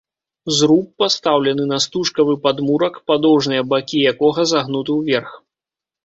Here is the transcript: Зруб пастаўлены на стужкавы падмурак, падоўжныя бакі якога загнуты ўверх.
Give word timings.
Зруб 0.59 0.85
пастаўлены 1.01 1.63
на 1.71 1.77
стужкавы 1.83 2.33
падмурак, 2.45 2.95
падоўжныя 3.11 3.65
бакі 3.73 3.97
якога 4.13 4.41
загнуты 4.53 4.91
ўверх. 5.03 5.31